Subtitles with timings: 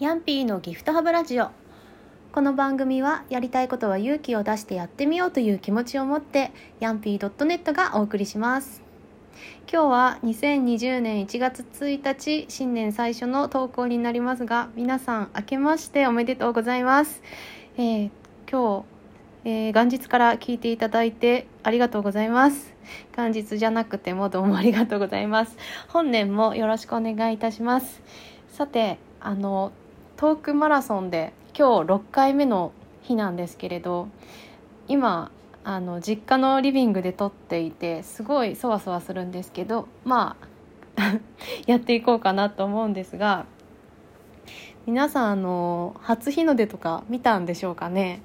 [0.00, 1.50] ヤンピーのギフトハブラジオ。
[2.30, 8.80] この番組はやりたいことは勇気を出してやってみようという気持ちを持ってヤンピー .net がお送りします。
[9.68, 17.20] 今日は2020年1月1日新年最初の投稿になりますが皆さん明けましておめでとうございます、
[17.76, 18.10] えー、
[18.48, 18.84] 今
[19.44, 22.72] 日、えー、元日から聞いていただいてありがとうございます。
[23.16, 25.56] 元日じゃなくてもどうもありがとうございます。
[25.88, 28.00] 本年もよろしくお願いいたします。
[28.46, 29.72] さてあの
[30.18, 34.08] トークマラソンで今日6回目の日なんですけれど
[34.88, 35.30] 今
[35.62, 40.36] あの実家のリビングで撮っていてすごいそわそわするんですけどま
[40.96, 41.20] あ
[41.70, 43.46] やっていこうかなと思うんですが
[44.86, 48.20] 皆さんあの初日の出とか見たんでしょうかね。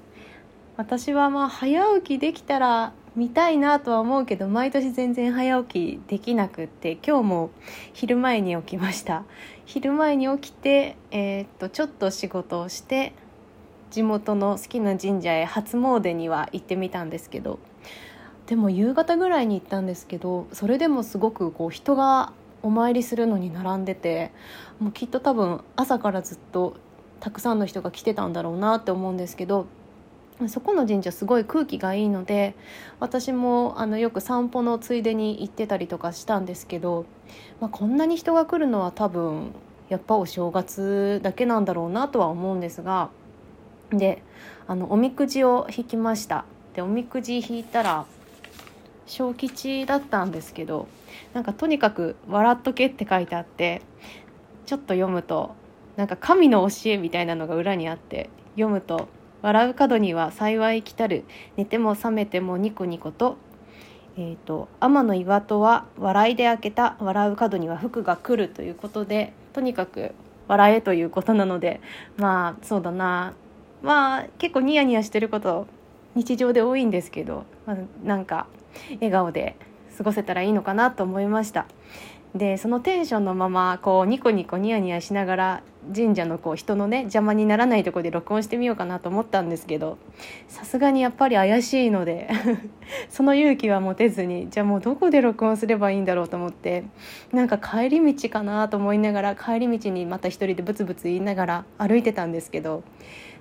[0.76, 7.50] 私はまあ早起きできたら見たいなとは思うけど毎年全然早起きできなくって今日も
[7.92, 9.24] 昼前に起きました。
[9.66, 13.12] 昼前に起きて、えー、っとちょっと仕事をして
[13.90, 17.60] 地元の好きな神社へ初詣には行ってみたんですけど
[18.46, 24.32] でも夕方ぐらいに行ったんですけどそれでもすごくこう人がお参りするのに並んでて
[24.80, 26.74] もうきっと多分朝からずっと
[27.20, 29.66] たくさんの人が来てたんだろうなって思うんですけど
[30.48, 32.54] そこの神社すごい空気がいいので
[33.00, 37.06] 私もあのよく散歩のついでに行ってたりとかしたんですけど、
[37.60, 39.52] まあ、こんなに人が来るのは多分
[39.88, 43.10] やっぱお正月だけなんだろうなとは思うんですが
[43.90, 44.22] で
[44.66, 46.44] あのおみくじを引きました。
[46.74, 48.06] でおみくじ引いたら
[49.06, 50.88] 小吉だったんですけど
[51.32, 53.82] なんかとにかく「笑っとけ」って書いてあって
[54.66, 55.54] ちょっと読むと
[55.96, 59.08] なんか神の教えみたいなのが裏にあって読むと
[59.44, 61.24] 「笑う角には幸い来たる。
[61.58, 63.36] 寝ても覚めてもニコニコと。
[64.16, 66.96] えーと、天の岩戸は笑いで開けた。
[66.98, 70.14] 笑う角には福が来るということでとにかく
[70.48, 71.82] 笑えということなので
[72.16, 73.34] まあそうだな。
[73.82, 75.66] まあ結構ニヤニヤしてること
[76.14, 78.46] 日常で多いんですけど、まあ、なんか
[78.94, 79.56] 笑顔で
[79.98, 81.66] 過ごせたらいいのかなと思いました。
[82.34, 85.62] でそのテンションのままこうニコニコニヤニヤしながら
[85.94, 89.98] 神社のこう人のね邪魔にならないとこで録音してみようかなと思ったんですけど
[90.48, 92.28] さすがにやっぱり怪しいので
[93.08, 96.84] その勇気は持てずにじゃあもうどこで録音すればいいんだろうと思って
[97.32, 102.82] なんか帰り道かなと思いながら帰り道にまた一人でブツブツ言いながら歩いてたんですけど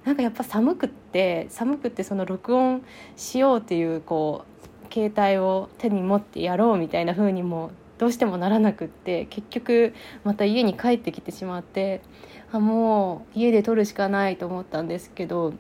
[0.05, 2.83] なんかやっぱ寒くって寒くってその録音
[3.15, 9.93] しようっていうこう携帯を手に持ってやろうみたいな風にもどうしてもならなくって結局
[10.23, 12.01] また家に帰ってきてしまって
[12.51, 15.53] あもう家で撮るしかないと思ったんですけど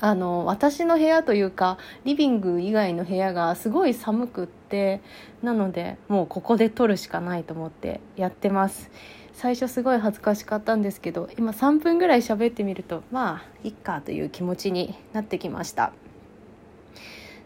[0.00, 5.00] あの私の部屋というかリビング以外の部屋がすごい寒くって
[5.42, 8.90] なのでもうここで撮るしかないと思ってやってます。
[9.32, 15.92] 最初すごい恥ずかしかったんですけど今3分ぐらい喋ってみるとまあいっかという気持ちになってきました。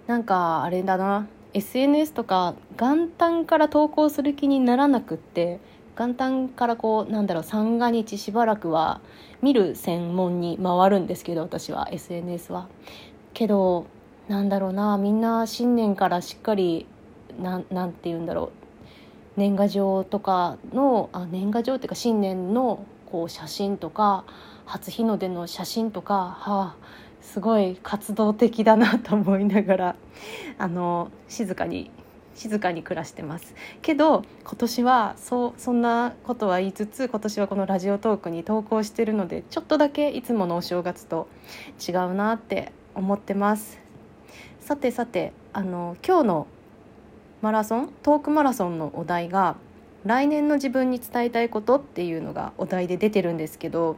[0.06, 1.28] なんかあれだな。
[1.54, 5.60] SNS とか元旦から投稿する気にならなくって
[5.96, 9.00] 元旦からこうなんだろう三が日しばらくは
[9.40, 12.68] 見る専門に回るんですけど私は SNS は。
[13.32, 13.86] けど
[14.28, 16.86] なんだろうなみんな新年からしっかり
[17.40, 18.50] なんなんて言うんだろう
[19.36, 24.24] 年賀状とかのあ年賀状っていうか新年のこう写真とか
[24.66, 26.76] 初日の出の写真とかはあ
[27.24, 29.96] すごい活動的だなと思いながら
[30.58, 31.90] あの静かに
[32.36, 33.54] 静かに暮らしてます。
[33.82, 41.26] けど今年はそそんなことは言いつつ今年はこのラジオトークに投稿してるのでちょっとだけいつものお正月と
[41.86, 43.78] 違うなって思ってます。
[44.60, 46.46] さてさてあの今日の
[47.42, 49.56] マラソントークマラソンのお題が
[50.04, 53.96] 来年の自分に伝えたいことっていうのがお題で出てるんですけど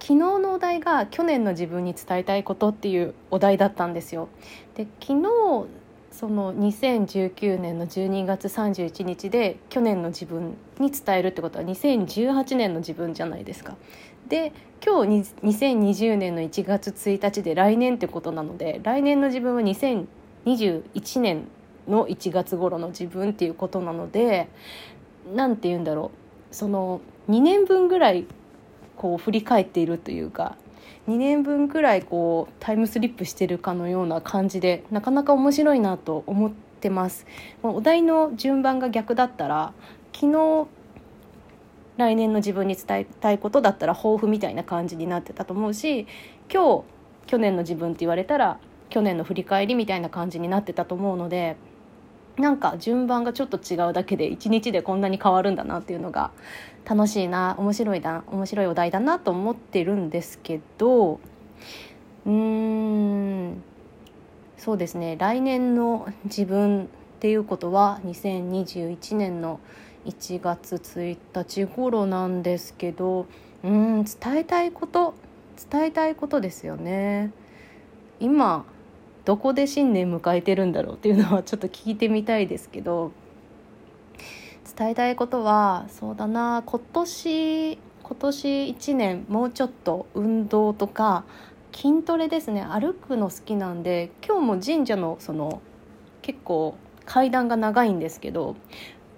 [0.00, 4.28] 昨日のお題が去年の自分に伝えたいことっていうお題だったんですよ。
[4.74, 5.28] で昨日
[6.10, 13.76] その2019年の12月31日で去年の自分に伝えるってことは2018年の自分じゃないですか。
[14.28, 14.52] で
[14.84, 21.48] 今日2020年の1月1日で来年ってことなので来年の自分は2021年
[21.88, 24.48] の1月頃の自分っていうことなので
[25.34, 26.10] 何て言うんだろ
[26.50, 28.26] うその2年分ぐらい
[28.98, 30.56] こう振り返っているというか
[31.08, 37.26] 2年分くらいこうタイムスリップしてるかのような感じでなかなか面白いなと思ってます。
[37.62, 39.72] お題の順番が逆だったら
[40.12, 40.66] 昨日
[41.96, 46.06] 来年の自分に伝えたいことだったら抱負みたいな感じになってたと思うし
[46.52, 46.84] 今日
[47.26, 48.58] 去年の自分って言われたら
[48.88, 51.56] 去年の振り返りみたいな感じになってたと思うので
[52.38, 56.30] なんか順番がちょっと違うだけで一日でこんなに変わるんだなっていうのが
[56.88, 61.20] 楽しいな面白いな面白いお題だなと思ってるんですけど
[62.24, 63.62] うーん
[64.56, 65.16] そうですね。
[65.16, 66.86] 来年の自分っ
[67.20, 69.60] ていうことは2021年の
[70.06, 73.26] 1月1日頃なんですけど
[73.62, 75.14] うん伝えたいこと
[75.70, 77.32] 伝えたいことですよね。
[78.20, 78.64] 今
[79.28, 83.12] どこで新年迎えてるんだろうっていうのはちょっと聞いてみたいですけど
[84.74, 91.26] 伝えたいことはそうだな今年今年1年もうちょっと運動とか
[91.74, 92.62] 筋トレですね。
[92.62, 95.60] 歩くの好きなんで今日も神社のその
[96.22, 98.56] 結構階段が長いんですけど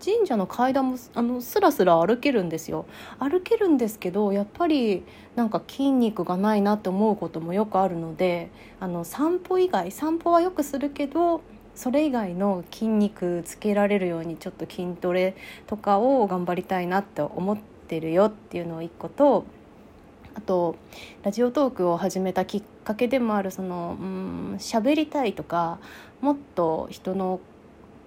[0.02, 2.86] 神社の階段もあのスラスラ歩けるんですよ。
[3.18, 5.04] 歩けるんですけどやっぱり
[5.36, 8.50] なんか筋肉がないなって思うこともよくあるので
[8.80, 11.42] あの散歩以外散歩はよくするけど
[11.74, 15.36] それ以外の筋肉つけられるようにちょっと筋トレ
[15.66, 17.58] とかを頑張りたいなって思っ
[17.88, 19.44] てるよっていうのを一個と
[20.34, 20.76] あと
[21.22, 25.78] ラジオトークを始めたきっかけでもあるそのうん喋りたいとか
[26.20, 27.40] もっと人の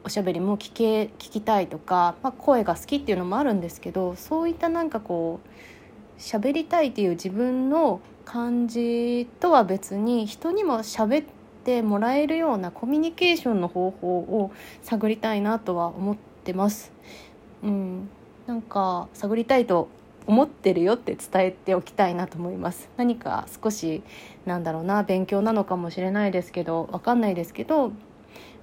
[0.06, 11.26] おしゃべりも聞け聞きたいとか、まあ、声が好きっていうのもあるんですけどそういったなんかこう喋りたいっていう自分の感じとは別に人にも喋っ
[11.64, 14.52] てもらえるようなコミュニケーションの方法を
[14.82, 16.92] 探りたいなとは思ってます。
[17.64, 18.10] うん、
[18.46, 19.88] なんか探りたいと
[20.28, 24.04] 思ってるよって伝えておきたいなと思います何か少し
[24.46, 27.92] なんだろうな勉強なのかもしれないですけど分かんないですけど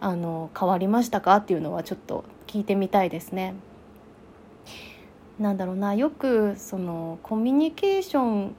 [0.00, 1.36] あの変わりましたか？
[1.36, 3.54] っていうのはちょっと聞いてみたいですね。
[5.38, 8.54] なんだろうなよくそのコミュニケーション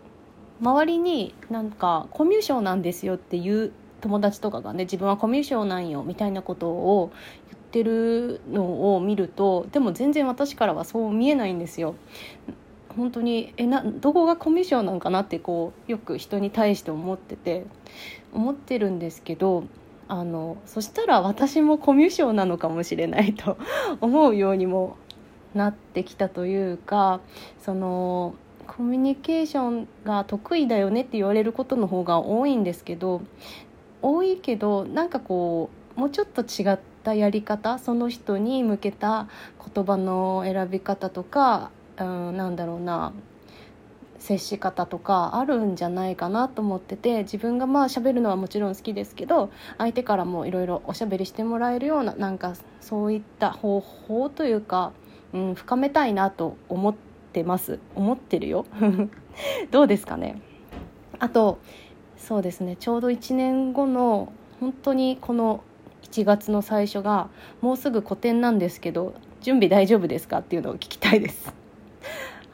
[0.62, 3.72] 周りになんかコミュ障なんですよっていう
[4.02, 7.12] 友達とかがね自分はコミュ障なんよみたいなことを
[7.52, 11.96] 言ってるのを見るとでも全然私からはそう見えないんですよ。
[12.96, 17.66] 本当にえなどこがコミュ障なんかなってこうよく人に対して思ってて
[18.34, 19.66] 思ってるんですけど
[20.12, 23.58] あのそしたら私もコミュ障なのかもしれないと
[24.02, 24.98] 思うようにも
[25.56, 27.22] なってきたというか
[27.62, 28.36] その
[28.68, 33.22] コミュニケーションが得意だよねって言われることの方が多いんですけど
[34.02, 39.30] 多いけどなんかこうもうちょっと違ったやり方その人に向けた
[39.74, 43.14] 言葉の選び方とか、うん、なんだろうな
[44.22, 54.94] 接し方とかあるんじゃないかなと思ってて自分がまあ喋るのはもちろん好きですけど相手からもいろいろおしゃべりしてもらえるようななんかそういった方法というか、
[55.34, 56.96] うん、深めたいなと思っ
[57.34, 57.80] てます。
[57.96, 58.68] 思ってるよ。
[59.72, 60.40] どうですかね。
[61.18, 61.58] あと
[62.16, 62.76] そうですね。
[62.76, 65.64] ちょうど1年後の本当にこの
[66.04, 67.30] 1月の最初が
[67.62, 71.61] もうすぐ個展なんですけど準備大丈夫ですかっていうのを聞きたいです。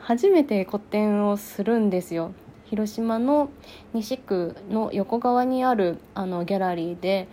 [0.07, 2.31] 初めて個展をするんですよ。
[2.63, 3.49] 広島の
[3.93, 7.27] 西区の横側にあるあのギャラリーで、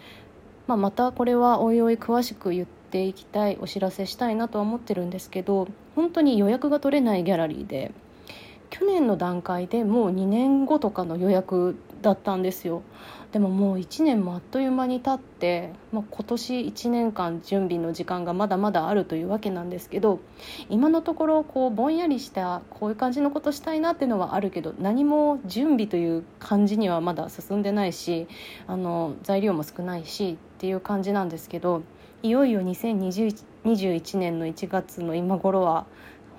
[0.67, 7.93] まあ、またこれはおいおい詳しく言っていきたいお知らせしたいなとは思ってるんですけど本当に予約が取れないギャラリーで。
[8.75, 12.83] 去年の段階でもう2年後とかの予約だったんですよ。
[13.31, 20.19] でももう1年もあっという間に経って、まあ、今年1年間準備の時間がまだまだあるというわけなんですけど
[20.71, 28.27] 今のところこうぼんやりしたこういう感じのことしたいなっていうのはあるけど何も準備という感じにはまだ進んでないし
[28.67, 31.83] あの材料も少ないしっていう感じなんですけど
[32.25, 35.87] いよいよ2021年の1月の今頃は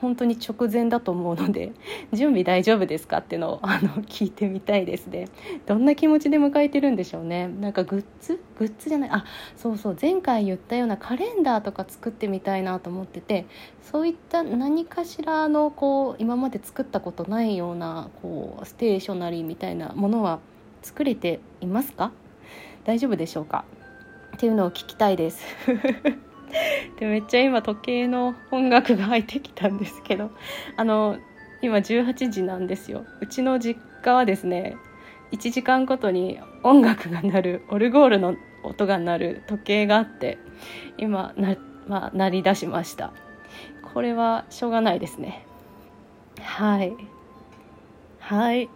[0.01, 1.71] 本当に直前だと思うので
[2.13, 5.27] 準備大丈夫ですかっていうのを あの聞いてみたいですね。
[5.65, 7.47] どんな気持ちで迎えてるんでしょうね。
[7.47, 8.39] なんかグッズ？
[8.59, 9.09] グッズじゃない？
[9.11, 9.25] あ
[9.55, 9.97] そうそう。
[9.99, 13.45] 前回言ったようなカレンダーとか作ってみたいなと思ってて
[13.81, 20.39] そういった何かしらのこう今まで作ったことないようなこうステーショナリーみたいなものは
[20.81, 22.11] 作れていますか？
[22.83, 23.65] 大丈夫でしょうか？
[24.35, 25.41] っていうのを聞きたいです。
[26.99, 30.31] でめっちゃ今時計の音楽が入ってきたんですけど
[30.77, 31.17] あの
[31.61, 33.05] 今18時なんですよ。
[33.21, 34.77] うちの実家はですね
[35.31, 40.37] 1時間ごとに音楽が鳴るオルゴールの音が鳴る時計があって
[40.97, 41.55] 今な、
[41.87, 43.11] まあ、鳴り出しました。
[43.93, 45.45] これはしょうがないですね。
[46.41, 46.93] はい。
[48.19, 48.69] はい。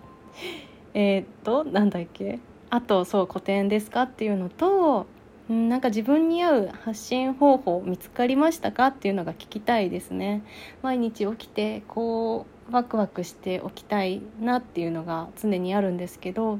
[0.93, 2.39] えー、っとなんだっけ？
[2.69, 4.03] あとそう古典ですか？
[4.03, 5.07] っていうのと
[5.50, 10.44] なんか自分に合う発信方法見つかりましたかっていうのが聞きたいですね。
[10.84, 16.60] 毎日起きてこうワクワクしておきたいなっていうのが常にあるんですけど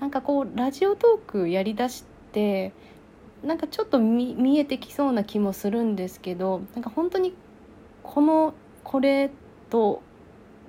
[0.00, 2.72] なんかこうラジオトークやりだして
[3.44, 7.34] なんかちょっと見えてきそうな気もするんですけどなんか本当に
[8.02, 9.30] このこれ
[9.70, 10.02] と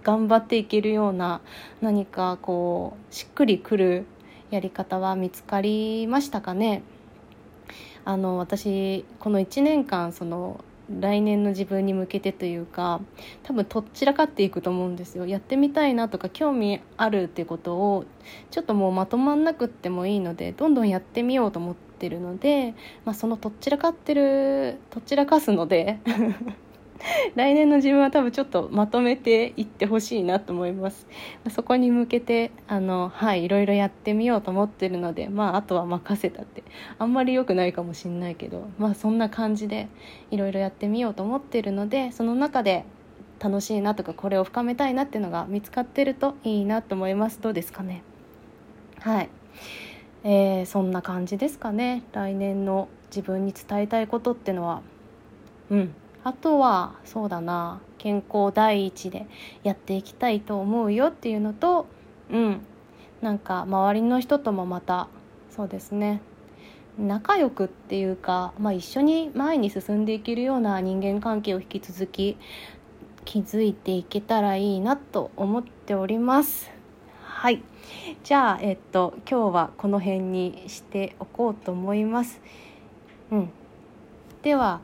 [0.03, 1.41] 頑張っていけるような
[1.81, 4.05] 何かこうしっくりくる
[4.51, 6.83] やり方は見つかりましたかね？
[8.05, 10.63] あの私この1年間その
[10.99, 12.99] 来年の自分に向けてというか
[13.43, 15.27] 多分とっちらかっていくと思うんですよ。
[15.27, 18.05] やってみたいなとか興味あるっていうことを
[18.49, 22.73] ちょっともうまとまんなくってもいいのでどんどんやってみようと思ってるので、
[23.05, 25.99] まあ、そのとっちらかってるとっちらかすので
[27.35, 31.07] 来年の自分は多分ちょっとまとめていってほしいなと思います。
[31.49, 36.63] そこに向けてあのはいいろいろやってみようと思ってるのでまああとは任せたって
[36.97, 39.87] あんまり良くないかもしんないけどまあそんな感じで
[40.31, 42.83] いろいろやってみようと思ってるのでその中で
[43.39, 47.41] 楽しいなとかこれを深めたいなっていうのが見つかってるといいなと思います。
[47.41, 48.03] どうですかね？
[48.99, 49.29] はい。
[50.25, 52.03] えー、そんな感じですかね。
[52.11, 54.81] 来年の自分に伝えたいことってのは。
[55.69, 55.93] うん。
[56.23, 59.27] あとはそうだな健康第一で
[59.63, 61.87] やっていきたいと思うよっていうのと
[62.29, 62.61] うん
[63.21, 65.07] なんか周りの人ともまた
[65.49, 66.21] そうですね
[66.97, 72.37] 仲良くっていうか、まあ、一緒に前に進んでいけるような人間関係を引き続き
[73.25, 76.71] 築いていけたらいいなと思っております。
[77.23, 77.61] はい。
[78.23, 82.41] じゃあえっと今日はこの辺にしておこうと思います。
[83.31, 83.49] うん。
[84.41, 84.81] では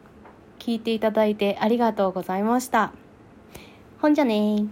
[0.66, 2.92] 聞いていただいてありがとうございました。
[4.02, 4.66] ほんじゃね